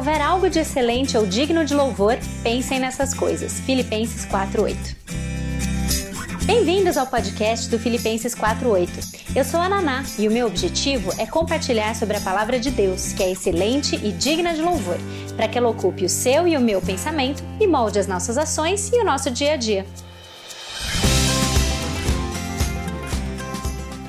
[0.00, 3.60] houver algo de excelente ou digno de louvor, pensem nessas coisas.
[3.60, 4.96] Filipenses 4:8.
[6.46, 9.36] Bem-vindos ao podcast do Filipenses 4:8.
[9.36, 13.12] Eu sou a Naná e o meu objetivo é compartilhar sobre a palavra de Deus,
[13.12, 14.96] que é excelente e digna de louvor,
[15.36, 18.90] para que ela ocupe o seu e o meu pensamento e molde as nossas ações
[18.94, 19.84] e o nosso dia a dia.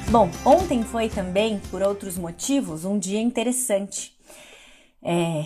[0.09, 4.13] Bom, ontem foi também, por outros motivos, um dia interessante.
[5.03, 5.43] É,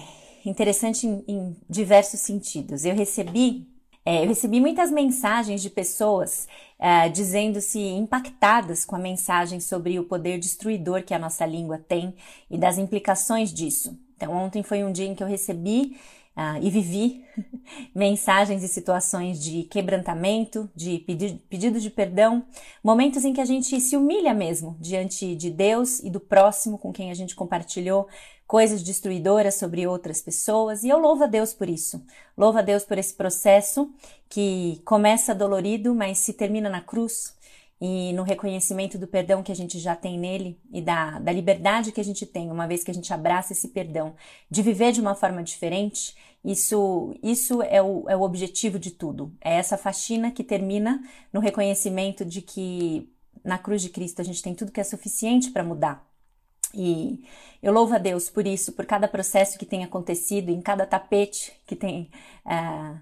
[0.50, 2.86] interessante em, em diversos sentidos.
[2.86, 3.68] Eu recebi
[4.08, 10.04] é, eu recebi muitas mensagens de pessoas é, dizendo-se impactadas com a mensagem sobre o
[10.04, 12.14] poder destruidor que a nossa língua tem
[12.48, 14.00] e das implicações disso.
[14.16, 15.98] Então, ontem foi um dia em que eu recebi
[16.36, 17.26] uh, e vivi
[17.96, 22.46] mensagens e situações de quebrantamento, de pedi pedido de perdão,
[22.84, 26.94] momentos em que a gente se humilha mesmo diante de Deus e do próximo com
[26.94, 28.08] quem a gente compartilhou
[28.48, 32.04] coisas destruidoras sobre outras pessoas, e eu louvo a Deus por isso.
[32.38, 33.92] Louvo a Deus por esse processo
[34.30, 37.36] que começa dolorido, mas se termina na cruz,
[37.80, 41.92] e no reconhecimento do perdão que a gente já tem nele e da, da liberdade
[41.92, 44.16] que a gente tem, uma vez que a gente abraça esse perdão,
[44.50, 49.34] de viver de uma forma diferente, isso, isso é, o, é o objetivo de tudo.
[49.42, 51.04] É essa faxina que termina
[51.34, 53.12] no reconhecimento de que
[53.44, 56.08] na cruz de Cristo a gente tem tudo que é suficiente para mudar.
[56.76, 57.24] E
[57.64, 61.54] eu louvo a Deus por isso, por cada processo que tem acontecido, em cada tapete
[61.66, 62.10] que tem.
[62.46, 63.00] Uh,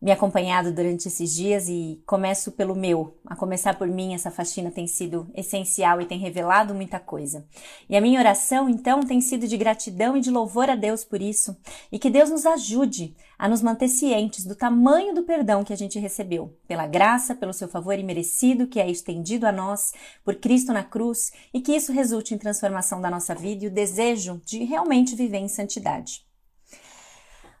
[0.00, 3.16] me acompanhado durante esses dias e começo pelo meu.
[3.24, 7.46] A começar por mim, essa faxina tem sido essencial e tem revelado muita coisa.
[7.88, 11.22] E a minha oração, então, tem sido de gratidão e de louvor a Deus por
[11.22, 11.56] isso,
[11.90, 15.76] e que Deus nos ajude a nos manter cientes do tamanho do perdão que a
[15.76, 19.92] gente recebeu, pela graça, pelo seu favor imerecido que é estendido a nós
[20.24, 23.72] por Cristo na cruz, e que isso resulte em transformação da nossa vida e o
[23.72, 26.25] desejo de realmente viver em santidade.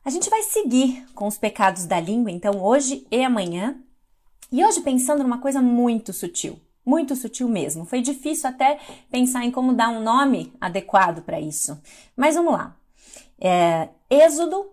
[0.06, 3.76] A gente vai seguir com os pecados da língua, então, hoje e amanhã.
[4.52, 7.84] E hoje pensando numa coisa muito sutil, muito sutil mesmo.
[7.84, 8.78] Foi difícil até
[9.10, 11.76] pensar em como dar um nome adequado para isso.
[12.16, 12.76] Mas vamos lá.
[13.40, 14.70] É, Êxodo,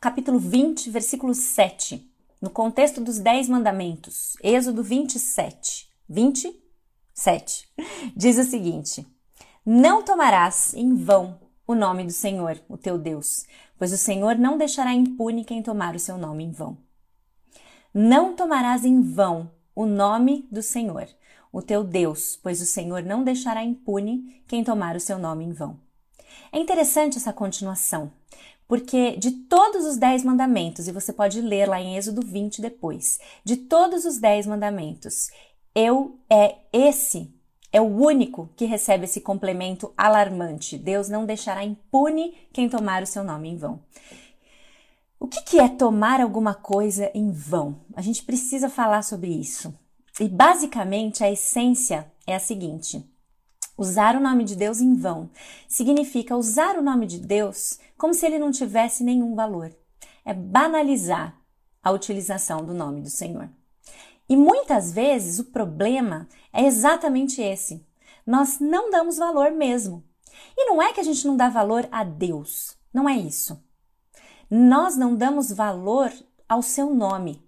[0.00, 2.08] capítulo 20, versículo 7.
[2.40, 4.36] No contexto dos Dez Mandamentos.
[4.40, 5.88] Êxodo 27.
[6.08, 7.68] 27.
[8.14, 9.04] Diz o seguinte:
[9.66, 13.44] Não tomarás em vão o nome do Senhor, o teu Deus,
[13.78, 16.78] pois o Senhor não deixará impune quem tomar o seu nome em vão.
[17.92, 21.08] Não tomarás em vão o nome do Senhor,
[21.52, 25.52] o teu Deus, pois o Senhor não deixará impune quem tomar o seu nome em
[25.52, 25.80] vão.
[26.52, 28.12] É interessante essa continuação,
[28.68, 33.18] porque de todos os dez mandamentos, e você pode ler lá em Êxodo 20 depois,
[33.44, 35.30] de todos os dez mandamentos,
[35.74, 37.35] eu é esse
[37.72, 40.78] é o único que recebe esse complemento alarmante.
[40.78, 43.80] Deus não deixará impune quem tomar o seu nome em vão.
[45.18, 47.80] O que, que é tomar alguma coisa em vão?
[47.94, 49.74] A gente precisa falar sobre isso.
[50.20, 53.04] E basicamente a essência é a seguinte:
[53.76, 55.30] usar o nome de Deus em vão
[55.68, 59.74] significa usar o nome de Deus como se ele não tivesse nenhum valor.
[60.24, 61.38] É banalizar
[61.82, 63.48] a utilização do nome do Senhor.
[64.28, 67.84] E muitas vezes o problema é exatamente esse.
[68.26, 70.02] Nós não damos valor mesmo.
[70.56, 72.76] E não é que a gente não dá valor a Deus.
[72.92, 73.62] Não é isso.
[74.50, 76.12] Nós não damos valor
[76.48, 77.44] ao seu nome.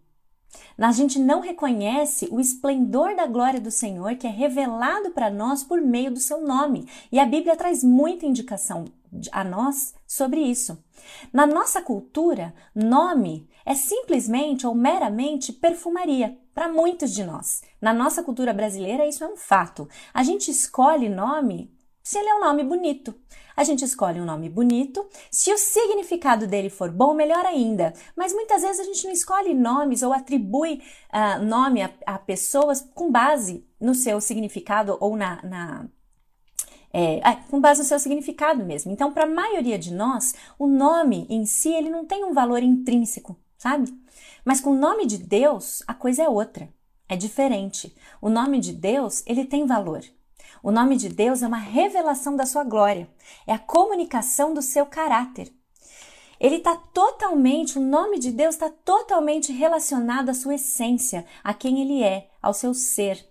[0.76, 5.64] A gente não reconhece o esplendor da glória do Senhor que é revelado para nós
[5.64, 6.88] por meio do seu nome.
[7.10, 8.84] E a Bíblia traz muita indicação
[9.32, 10.82] a nós sobre isso.
[11.32, 17.60] Na nossa cultura, nome é simplesmente ou meramente perfumaria para muitos de nós.
[17.78, 19.86] Na nossa cultura brasileira, isso é um fato.
[20.14, 21.70] A gente escolhe nome
[22.02, 23.14] se ele é um nome bonito.
[23.54, 25.06] A gente escolhe um nome bonito.
[25.30, 27.92] Se o significado dele for bom, melhor ainda.
[28.16, 30.80] Mas muitas vezes a gente não escolhe nomes ou atribui
[31.12, 35.86] uh, nome a, a, pessoas com base no seu significado ou na, na
[36.90, 38.90] é, é, com base no seu significado mesmo.
[38.90, 42.62] Então, para a maioria de nós, o nome em si ele não tem um valor
[42.62, 43.92] intrínseco, sabe?
[44.44, 46.72] Mas com o nome de Deus, a coisa é outra,
[47.08, 47.94] é diferente.
[48.22, 50.02] O nome de Deus ele tem valor.
[50.62, 53.08] O nome de Deus é uma revelação da sua glória,
[53.46, 55.52] é a comunicação do seu caráter.
[56.40, 61.80] Ele está totalmente, o nome de Deus está totalmente relacionado à sua essência, a quem
[61.80, 63.24] ele é, ao seu ser.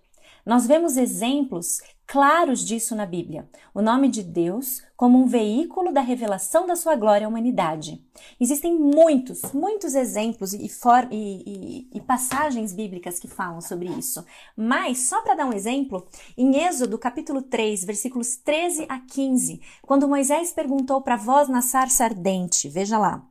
[0.46, 3.50] Nós vemos exemplos claros disso na Bíblia.
[3.74, 8.04] O nome de Deus como um veículo da revelação da sua glória à humanidade.
[8.40, 14.26] Existem muitos, muitos exemplos e, for, e, e, e passagens bíblicas que falam sobre isso.
[14.56, 20.08] Mas, só para dar um exemplo, em Êxodo capítulo 3, versículos 13 a 15, quando
[20.08, 23.24] Moisés perguntou para a voz na sarça ardente, veja lá.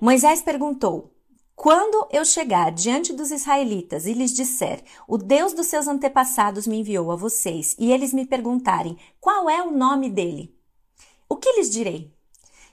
[0.00, 1.12] Moisés perguntou:
[1.62, 6.80] quando eu chegar diante dos israelitas e lhes disser: O Deus dos seus antepassados me
[6.80, 10.52] enviou a vocês, e eles me perguntarem: Qual é o nome dele?
[11.28, 12.12] O que lhes direi?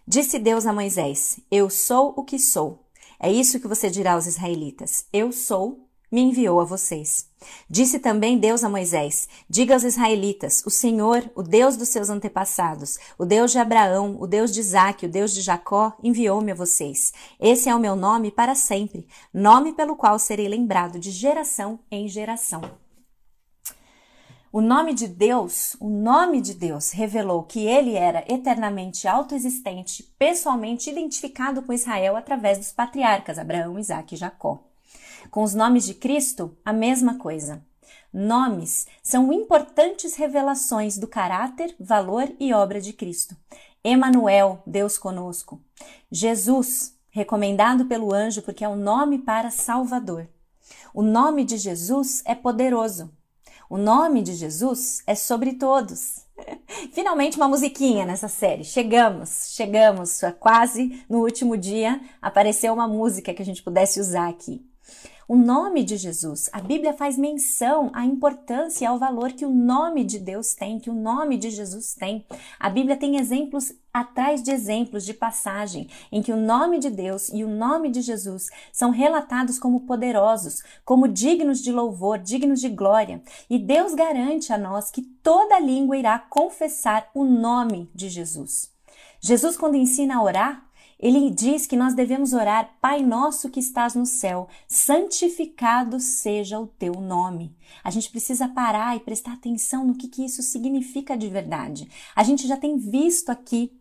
[0.08, 2.84] Disse Deus a Moisés: Eu sou o que sou.
[3.20, 7.30] É isso que você dirá aos israelitas: Eu sou me enviou a vocês.
[7.70, 12.98] Disse também Deus a Moisés: Diga aos israelitas: O Senhor, o Deus dos seus antepassados,
[13.18, 17.14] o Deus de Abraão, o Deus de Isaque, o Deus de Jacó, enviou-me a vocês.
[17.40, 22.08] Esse é o meu nome para sempre, nome pelo qual serei lembrado de geração em
[22.08, 22.62] geração.
[24.52, 30.90] O nome de Deus, o nome de Deus revelou que ele era eternamente autoexistente, pessoalmente
[30.90, 34.69] identificado com Israel através dos patriarcas Abraão, Isaque e Jacó.
[35.30, 37.64] Com os nomes de Cristo, a mesma coisa.
[38.12, 43.36] Nomes são importantes revelações do caráter, valor e obra de Cristo.
[43.84, 45.62] Emanuel, Deus conosco.
[46.12, 50.28] Jesus, recomendado pelo anjo porque é o nome para Salvador.
[50.94, 53.12] O nome de Jesus é poderoso.
[53.70, 56.26] O nome de Jesus é sobre todos.
[56.92, 58.64] Finalmente uma musiquinha nessa série.
[58.64, 64.69] Chegamos, chegamos, quase no último dia apareceu uma música que a gente pudesse usar aqui
[65.30, 66.50] o nome de Jesus.
[66.52, 70.80] A Bíblia faz menção à importância e ao valor que o nome de Deus tem,
[70.80, 72.26] que o nome de Jesus tem.
[72.60, 77.30] A Bíblia tem exemplos atrás de exemplos de passagem em que o nome de Deus
[77.30, 82.70] e o nome de Jesus são relatados como poderosos, como dignos de louvor, dignos de
[82.70, 83.22] glória.
[83.48, 88.72] E Deus garante a nós que toda língua irá confessar o nome de Jesus.
[89.22, 90.69] Jesus, quando ensina a orar,
[91.00, 96.68] ele diz que nós devemos orar, Pai nosso que estás no céu, santificado seja o
[96.68, 97.56] teu nome.
[97.82, 101.90] A gente precisa parar e prestar atenção no que, que isso significa de verdade.
[102.14, 103.72] A gente já tem visto aqui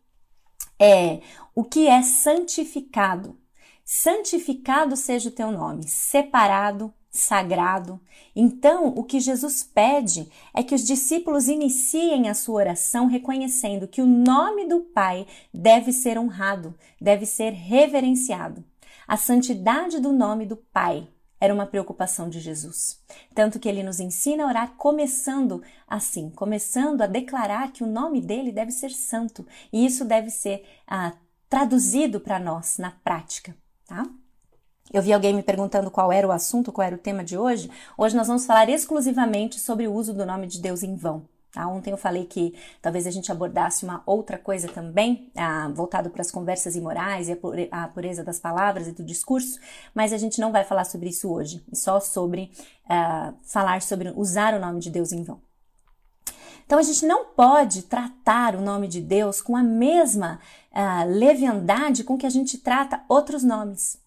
[0.79, 1.21] é,
[1.57, 3.37] o que é santificado.
[3.85, 8.01] Santificado seja o teu nome, separado, sagrado.
[8.35, 14.01] Então, o que Jesus pede é que os discípulos iniciem a sua oração reconhecendo que
[14.01, 18.65] o nome do Pai deve ser honrado, deve ser reverenciado.
[19.07, 21.09] A santidade do nome do Pai
[21.41, 23.01] era uma preocupação de Jesus.
[23.35, 28.21] Tanto que ele nos ensina a orar começando assim, começando a declarar que o nome
[28.21, 29.47] dele deve ser santo.
[29.73, 31.13] E isso deve ser ah,
[31.49, 33.57] traduzido para nós na prática,
[33.87, 34.05] tá?
[34.93, 37.71] Eu vi alguém me perguntando qual era o assunto, qual era o tema de hoje.
[37.97, 41.27] Hoje nós vamos falar exclusivamente sobre o uso do nome de Deus em vão.
[41.53, 41.67] Tá?
[41.67, 46.23] Ontem eu falei que talvez a gente abordasse uma outra coisa também, ah, voltado para
[46.23, 47.39] as conversas imorais e
[47.71, 49.59] a pureza das palavras e do discurso,
[49.95, 52.51] mas a gente não vai falar sobre isso hoje, só sobre
[52.89, 55.41] ah, falar sobre usar o nome de Deus em vão.
[56.65, 60.39] Então a gente não pode tratar o nome de Deus com a mesma
[60.73, 63.99] ah, leviandade com que a gente trata outros nomes.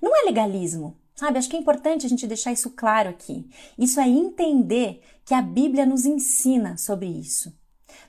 [0.00, 1.38] Não é legalismo, sabe?
[1.38, 3.48] Acho que é importante a gente deixar isso claro aqui.
[3.78, 7.52] Isso é entender que a Bíblia nos ensina sobre isso.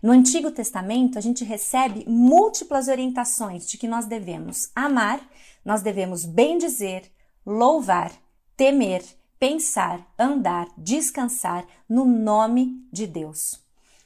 [0.01, 5.21] No Antigo Testamento, a gente recebe múltiplas orientações de que nós devemos amar,
[5.65, 7.11] nós devemos bendizer,
[7.45, 8.11] louvar,
[8.55, 9.03] temer,
[9.39, 13.59] pensar, andar, descansar no nome de Deus.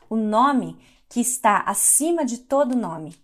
[0.09, 0.77] O nome
[1.09, 3.15] que está acima de todo nome.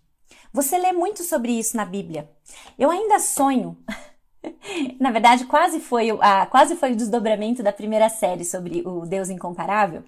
[0.52, 2.30] Você lê muito sobre isso na Bíblia.
[2.78, 3.76] Eu ainda sonho
[4.98, 9.30] Na verdade, quase foi, a, quase foi o desdobramento da primeira série sobre o Deus
[9.30, 10.02] Incomparável.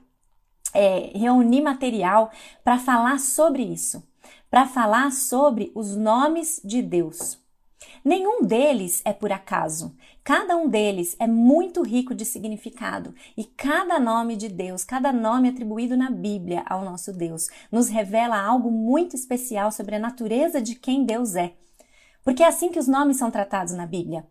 [0.73, 2.31] É, reunir material
[2.63, 4.07] para falar sobre isso,
[4.49, 7.41] para falar sobre os nomes de Deus.
[8.05, 9.95] Nenhum deles é por acaso.
[10.23, 15.49] Cada um deles é muito rico de significado e cada nome de Deus, cada nome
[15.49, 20.75] atribuído na Bíblia ao nosso Deus, nos revela algo muito especial sobre a natureza de
[20.75, 21.55] quem Deus é.
[22.25, 24.27] Porque é assim que os nomes são tratados na Bíblia.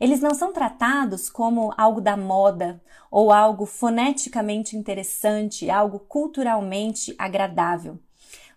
[0.00, 7.98] Eles não são tratados como algo da moda ou algo foneticamente interessante, algo culturalmente agradável.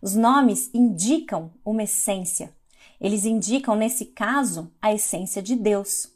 [0.01, 2.56] Os nomes indicam uma essência.
[3.00, 6.12] Eles indicam, nesse caso, a essência de Deus.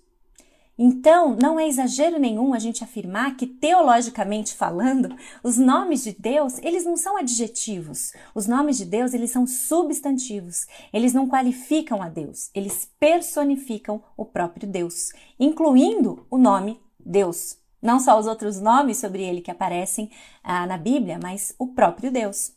[0.84, 6.58] Então, não é exagero nenhum a gente afirmar que, teologicamente falando, os nomes de Deus,
[6.64, 8.14] eles não são adjetivos.
[8.34, 10.66] Os nomes de Deus, eles são substantivos.
[10.92, 17.60] Eles não qualificam a Deus, eles personificam o próprio Deus, incluindo o nome Deus.
[17.80, 20.10] Não só os outros nomes sobre ele que aparecem
[20.44, 22.54] ah, na Bíblia, mas o próprio Deus.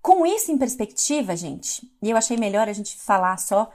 [0.00, 3.72] Com isso em perspectiva, gente, e eu achei melhor a gente falar só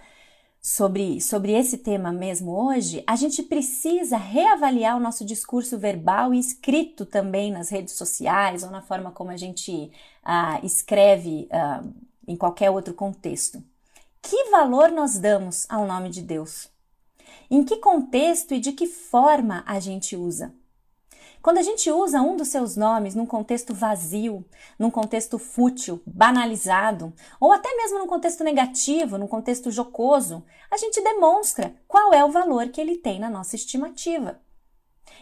[0.66, 6.40] sobre, sobre esse tema mesmo hoje, a gente precisa reavaliar o nosso discurso verbal e
[6.40, 9.92] escrito também nas redes sociais ou na forma como a gente
[10.24, 11.84] ah, escreve ah,
[12.28, 13.64] em qualquer outro contexto.
[14.24, 16.68] Que valor nós damos ao nome de Deus?
[17.48, 20.52] Em que contexto e de que forma a gente usa?
[21.46, 24.44] Quando a gente usa um dos seus nomes num contexto vazio,
[24.80, 31.00] num contexto fútil, banalizado, ou até mesmo num contexto negativo, num contexto jocoso, a gente
[31.04, 34.40] demonstra qual é o valor que ele tem na nossa estimativa.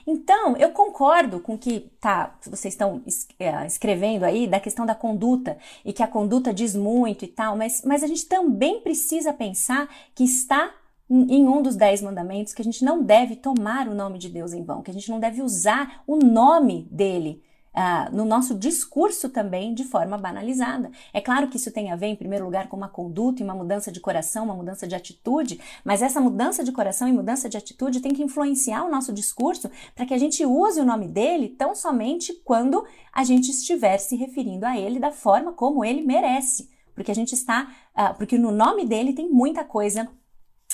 [0.08, 3.03] Então, eu concordo com que tá, vocês estão
[3.38, 7.58] é, escrevendo aí da questão da conduta e que a conduta diz muito e tal,
[7.58, 10.74] mas, mas a gente também precisa pensar que está
[11.13, 14.53] em um dos dez mandamentos que a gente não deve tomar o nome de Deus
[14.53, 17.43] em vão, que a gente não deve usar o nome dele
[17.74, 20.91] uh, no nosso discurso também de forma banalizada.
[21.13, 23.53] É claro que isso tem a ver, em primeiro lugar, com uma conduta e uma
[23.53, 27.58] mudança de coração, uma mudança de atitude, mas essa mudança de coração e mudança de
[27.58, 31.50] atitude tem que influenciar o nosso discurso para que a gente use o nome dele
[31.50, 36.72] tão somente quando a gente estiver se referindo a ele da forma como ele merece.
[36.96, 40.08] Porque a gente está, uh, porque no nome dele tem muita coisa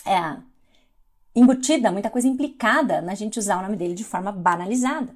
[0.10, 0.38] é,
[1.36, 5.16] embutida, muita coisa implicada na gente usar o nome dele de forma banalizada.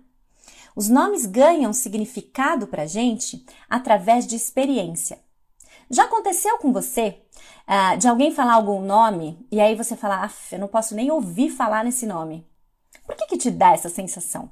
[0.75, 5.19] Os nomes ganham significado para a gente através de experiência.
[5.89, 7.21] Já aconteceu com você
[7.67, 11.49] uh, de alguém falar algum nome e aí você falar, eu não posso nem ouvir
[11.49, 12.47] falar nesse nome?
[13.05, 14.49] Por que, que te dá essa sensação?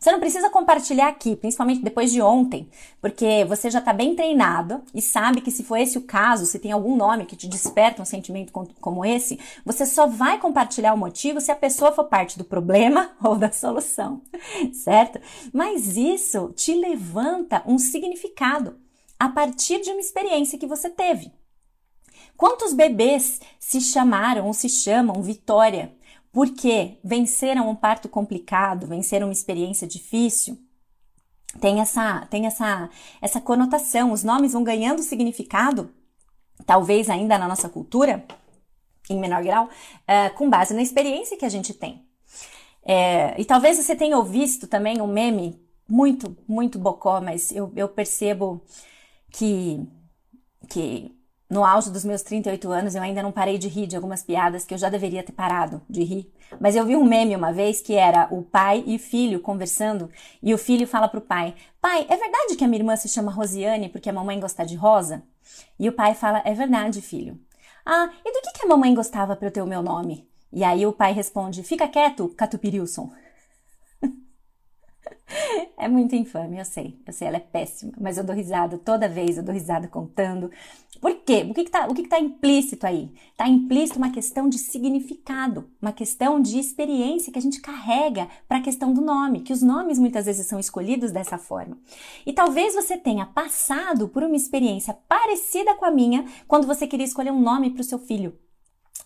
[0.00, 2.70] Você não precisa compartilhar aqui, principalmente depois de ontem,
[3.02, 6.58] porque você já está bem treinado e sabe que se for esse o caso, se
[6.58, 10.96] tem algum nome que te desperta um sentimento como esse, você só vai compartilhar o
[10.96, 14.22] motivo se a pessoa for parte do problema ou da solução,
[14.72, 15.20] certo?
[15.52, 18.78] Mas isso te levanta um significado
[19.18, 21.30] a partir de uma experiência que você teve.
[22.38, 25.92] Quantos bebês se chamaram ou se chamam Vitória
[26.32, 30.58] porque venceram um parto complicado, venceram uma experiência difícil,
[31.58, 32.88] tem essa, tem essa,
[33.20, 34.12] essa conotação.
[34.12, 35.92] Os nomes vão ganhando significado,
[36.64, 38.24] talvez ainda na nossa cultura,
[39.08, 42.06] em menor grau, uh, com base na experiência que a gente tem.
[42.82, 47.88] É, e talvez você tenha visto também um meme muito, muito bocó, mas eu, eu
[47.88, 48.62] percebo
[49.30, 49.84] que,
[50.68, 51.12] que
[51.50, 54.64] no auge dos meus 38 anos, eu ainda não parei de rir de algumas piadas
[54.64, 56.32] que eu já deveria ter parado de rir.
[56.60, 60.08] Mas eu vi um meme uma vez que era o pai e filho conversando
[60.40, 63.32] e o filho fala pro pai: Pai, é verdade que a minha irmã se chama
[63.32, 65.24] Rosiane porque a mamãe gosta de rosa?
[65.76, 67.36] E o pai fala: É verdade, filho.
[67.84, 70.28] Ah, e do que, que a mamãe gostava para eu ter o meu nome?
[70.52, 73.10] E aí o pai responde: Fica quieto, Catupirilson.
[75.76, 76.98] É muito infame, eu sei.
[77.06, 80.50] Eu sei, ela é péssima, mas eu dou risada toda vez, eu dou risada contando.
[81.00, 81.46] Por quê?
[81.48, 83.10] O que está que, que tá implícito aí?
[83.30, 88.58] Está implícito uma questão de significado, uma questão de experiência que a gente carrega para
[88.58, 91.78] a questão do nome, que os nomes muitas vezes são escolhidos dessa forma.
[92.26, 97.06] E talvez você tenha passado por uma experiência parecida com a minha quando você queria
[97.06, 98.34] escolher um nome para o seu filho.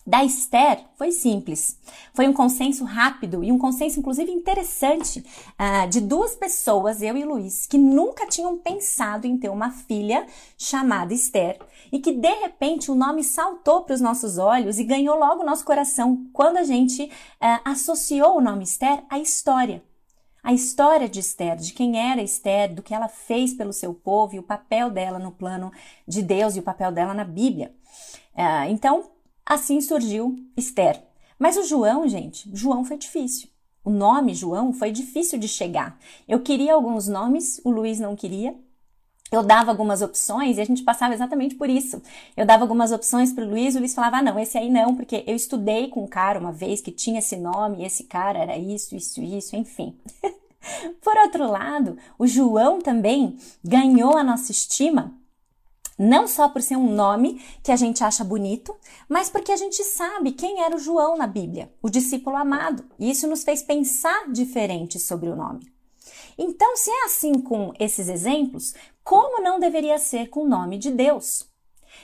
[0.06, 1.78] Da Esther foi simples.
[2.12, 5.24] Foi um consenso rápido e um consenso, inclusive, interessante
[5.58, 10.26] uh, de duas pessoas, eu e Luiz, que nunca tinham pensado em ter uma filha
[10.58, 11.58] chamada Esther
[11.90, 15.46] e que de repente o nome saltou para os nossos olhos e ganhou logo o
[15.46, 19.82] nosso coração quando a gente uh, associou o nome Esther à história.
[20.42, 24.34] A história de Esther, de quem era Esther, do que ela fez pelo seu povo
[24.34, 25.72] e o papel dela no plano
[26.06, 27.74] de Deus e o papel dela na Bíblia.
[28.34, 29.13] Uh, então,
[29.46, 31.02] Assim surgiu Esther.
[31.38, 33.48] Mas o João, gente, João foi difícil.
[33.84, 35.98] O nome João foi difícil de chegar.
[36.26, 38.54] Eu queria alguns nomes, o Luiz não queria.
[39.30, 42.00] Eu dava algumas opções e a gente passava exatamente por isso.
[42.36, 44.94] Eu dava algumas opções para o Luiz, o Luiz falava: ah, não, esse aí não,
[44.94, 48.56] porque eu estudei com um cara uma vez que tinha esse nome, esse cara era
[48.56, 49.94] isso, isso, isso, enfim.
[51.02, 55.12] por outro lado, o João também ganhou a nossa estima
[55.98, 58.74] não só por ser um nome que a gente acha bonito,
[59.08, 62.84] mas porque a gente sabe quem era o João na Bíblia, o discípulo amado.
[62.98, 65.72] E isso nos fez pensar diferente sobre o nome.
[66.36, 68.74] Então, se é assim com esses exemplos,
[69.04, 71.46] como não deveria ser com o nome de Deus?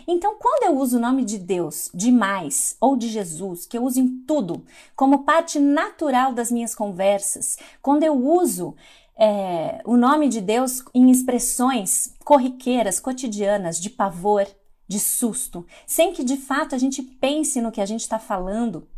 [0.07, 4.01] Então, quando eu uso o nome de Deus demais ou de Jesus, que eu uso
[4.01, 8.75] em tudo, como parte natural das minhas conversas, quando eu uso
[9.21, 14.47] é, o nome de Deus em expressões corriqueiras, cotidianas, de pavor,
[14.89, 18.89] de susto, sem que de fato a gente pense no que a gente está falando,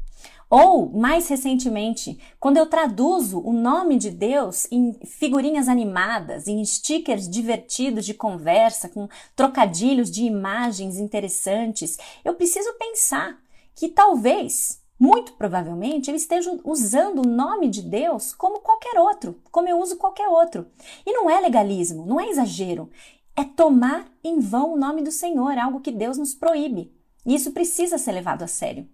[0.54, 7.26] Ou, mais recentemente, quando eu traduzo o nome de Deus em figurinhas animadas, em stickers
[7.26, 13.38] divertidos de conversa, com trocadilhos de imagens interessantes, eu preciso pensar
[13.74, 19.68] que talvez, muito provavelmente, eu esteja usando o nome de Deus como qualquer outro, como
[19.68, 20.68] eu uso qualquer outro.
[21.04, 22.88] E não é legalismo, não é exagero,
[23.34, 26.94] é tomar em vão o nome do Senhor, algo que Deus nos proíbe.
[27.26, 28.88] E isso precisa ser levado a sério.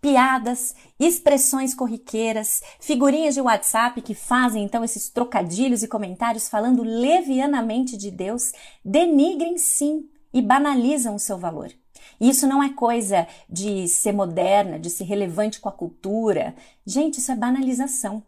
[0.00, 7.96] Piadas, expressões corriqueiras, figurinhas de WhatsApp que fazem então esses trocadilhos e comentários falando levianamente
[7.96, 8.50] de Deus,
[8.84, 11.70] denigrem sim e banalizam o seu valor.
[12.20, 16.54] E isso não é coisa de ser moderna, de ser relevante com a cultura.
[16.84, 18.22] Gente, isso é banalização.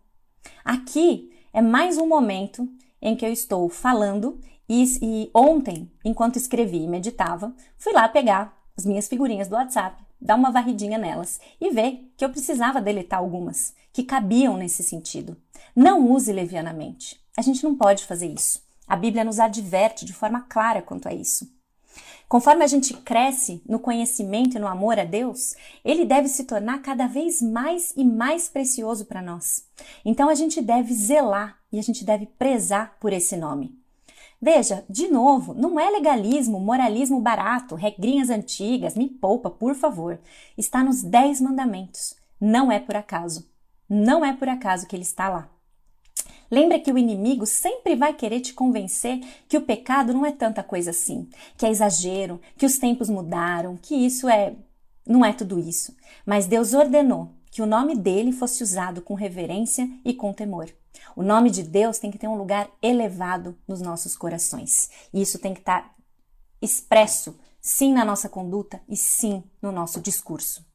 [0.64, 2.68] Aqui é mais um momento
[3.00, 8.56] em que eu estou falando e, e ontem, enquanto escrevi e meditava, fui lá pegar
[8.76, 13.18] as minhas figurinhas do WhatsApp, dar uma varridinha nelas e ver que eu precisava deletar
[13.18, 15.36] algumas que cabiam nesse sentido.
[15.74, 17.20] Não use levianamente.
[17.36, 18.62] A gente não pode fazer isso.
[18.86, 21.48] A Bíblia nos adverte de forma clara quanto a isso.
[22.28, 26.82] Conforme a gente cresce no conhecimento e no amor a Deus, ele deve se tornar
[26.82, 29.64] cada vez mais e mais precioso para nós.
[30.04, 33.74] Então a gente deve zelar e a gente deve prezar por esse nome.
[34.40, 40.20] Veja, de novo, não é legalismo, moralismo barato, regrinhas antigas, me poupa, por favor.
[40.56, 42.14] Está nos Dez Mandamentos.
[42.38, 43.48] Não é por acaso.
[43.88, 45.48] Não é por acaso que ele está lá.
[46.50, 50.62] Lembra que o inimigo sempre vai querer te convencer que o pecado não é tanta
[50.62, 54.54] coisa assim, que é exagero, que os tempos mudaram, que isso é.
[55.06, 55.94] não é tudo isso.
[56.24, 60.70] Mas Deus ordenou que o nome dele fosse usado com reverência e com temor.
[61.14, 64.90] O nome de Deus tem que ter um lugar elevado nos nossos corações.
[65.12, 65.94] E isso tem que estar
[66.60, 70.66] expresso, sim, na nossa conduta e sim no nosso discurso.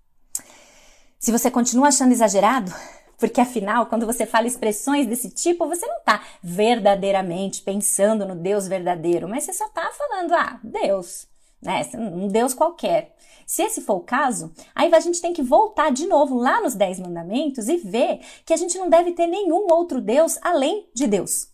[1.19, 2.73] Se você continua achando exagerado,
[3.17, 8.67] porque afinal, quando você fala expressões desse tipo, você não está verdadeiramente pensando no Deus
[8.67, 11.27] verdadeiro, mas você só está falando, ah, Deus,
[11.61, 11.89] né?
[11.95, 13.15] Um Deus qualquer.
[13.45, 16.75] Se esse for o caso, aí a gente tem que voltar de novo lá nos
[16.75, 21.07] Dez Mandamentos e ver que a gente não deve ter nenhum outro Deus além de
[21.07, 21.49] Deus.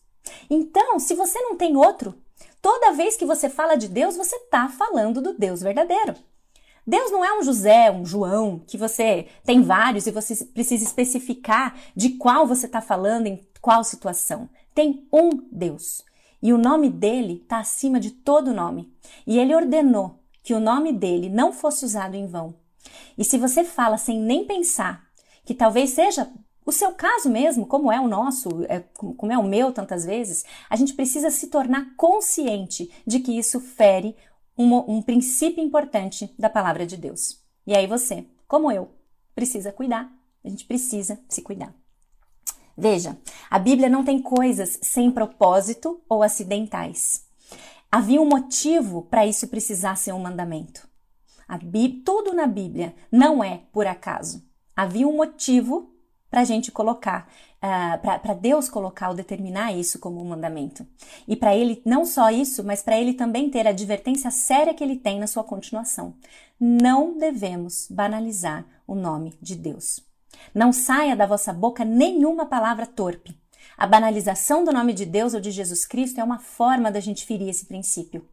[0.50, 2.16] Então, se você não tem outro,
[2.62, 6.16] toda vez que você fala de Deus, você está falando do Deus verdadeiro.
[6.90, 11.78] Deus não é um José, um João, que você tem vários e você precisa especificar
[11.96, 14.50] de qual você está falando em qual situação.
[14.74, 16.04] Tem um Deus.
[16.42, 18.92] E o nome dele está acima de todo nome.
[19.28, 22.56] E ele ordenou que o nome dele não fosse usado em vão.
[23.16, 25.04] E se você fala sem nem pensar,
[25.46, 26.28] que talvez seja
[26.66, 30.44] o seu caso mesmo, como é o nosso, é, como é o meu tantas vezes,
[30.68, 34.16] a gente precisa se tornar consciente de que isso fere
[34.60, 37.40] um, um princípio importante da palavra de Deus.
[37.66, 38.90] E aí você, como eu,
[39.34, 40.12] precisa cuidar.
[40.44, 41.74] A gente precisa se cuidar.
[42.78, 43.18] Veja,
[43.50, 47.26] a Bíblia não tem coisas sem propósito ou acidentais.
[47.92, 50.88] Havia um motivo para isso precisar ser um mandamento.
[51.58, 54.44] Bíblia, tudo na Bíblia não é por acaso.
[54.76, 55.94] Havia um motivo
[56.30, 57.28] para a gente colocar,
[57.64, 60.86] uh, ah, para Deus colocar ou determinar isso como um mandamento.
[61.28, 64.84] E para ele, não só isso, mas para ele também ter a advertência séria que
[64.84, 66.14] ele tem na sua continuação.
[66.60, 70.02] Não devemos banalizar o nome de Deus.
[70.54, 73.36] Não saia da vossa boca nenhuma palavra torpe
[73.80, 77.26] a banalização do nome de Deus ou de Jesus Cristo é uma forma da gente
[77.26, 78.28] ferir esse princípio.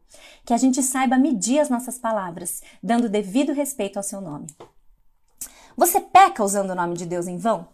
[0.45, 4.47] Que a gente saiba medir as nossas palavras, dando devido respeito ao seu nome.
[5.77, 7.65] Você peca usando o nome de Deus em vão?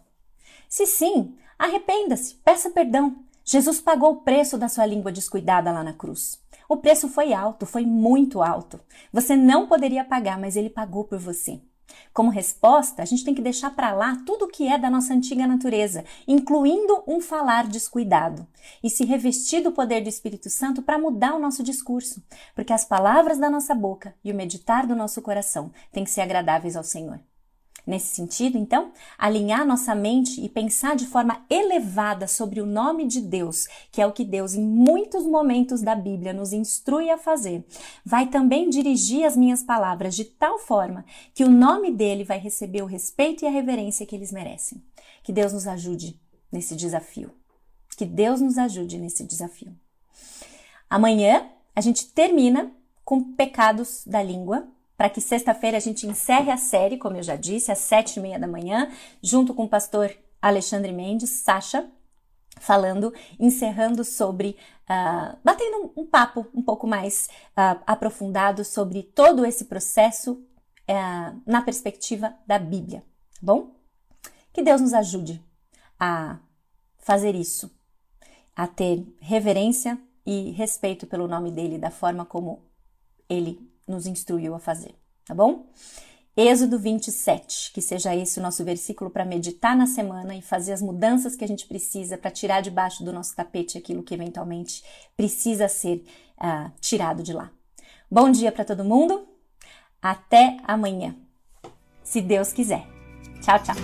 [0.74, 3.18] Se sim, arrependa-se, peça perdão.
[3.46, 6.42] Jesus pagou o preço da sua língua descuidada lá na cruz.
[6.68, 8.80] O preço foi alto, foi muito alto.
[9.12, 11.62] Você não poderia pagar, mas ele pagou por você.
[12.12, 15.14] Como resposta, a gente tem que deixar para lá tudo o que é da nossa
[15.14, 18.48] antiga natureza, incluindo um falar descuidado,
[18.84, 22.20] e se revestir do poder do Espírito Santo para mudar o nosso discurso,
[22.56, 26.22] porque as palavras da nossa boca e o meditar do nosso coração têm que ser
[26.22, 27.20] agradáveis ao Senhor.
[27.86, 33.20] Nesse sentido, então, alinhar nossa mente e pensar de forma elevada sobre o nome de
[33.20, 37.66] Deus, que é o que Deus, em muitos momentos da Bíblia, nos instrui a fazer,
[38.06, 42.82] vai também dirigir as minhas palavras de tal forma que o nome dele vai receber
[42.82, 44.82] o respeito e a reverência que eles merecem.
[45.22, 46.18] Que Deus nos ajude
[46.50, 47.32] nesse desafio.
[47.98, 49.76] Que Deus nos ajude nesse desafio.
[50.90, 52.72] Amanhã a gente termina
[53.04, 54.68] com pecados da língua,
[55.04, 58.22] para que sexta-feira a gente encerre a série, como eu já disse, às sete e
[58.22, 58.90] meia da manhã,
[59.22, 60.10] junto com o pastor
[60.42, 61.92] Alexandre Mendes, Sacha,
[62.62, 69.46] falando, encerrando sobre, uh, batendo um, um, papo um pouco mais uh, aprofundado sobre todo
[69.46, 73.72] esse processo uh, na perspectiva da Bíblia, tá bom?
[74.54, 75.44] Que Deus nos ajude
[76.00, 76.40] a
[77.00, 77.70] fazer isso,
[78.56, 82.64] a ter reverência e respeito pelo nome dele da forma como
[83.28, 85.68] ele nos instruiu a fazer, tá bom?
[86.36, 90.82] Êxodo 27, que seja esse o nosso versículo para meditar na semana e fazer as
[90.82, 94.84] mudanças que a gente precisa para tirar debaixo do nosso tapete aquilo que eventualmente
[95.16, 96.04] precisa ser
[96.40, 97.52] uh, tirado de lá.
[98.10, 99.28] Bom dia para todo mundo,
[100.02, 101.16] até amanhã,
[102.04, 102.88] se Deus quiser.
[103.42, 103.76] Tchau, tchau.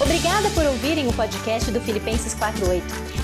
[0.00, 3.23] Obrigada por ouvirem o podcast do Filipenses 48.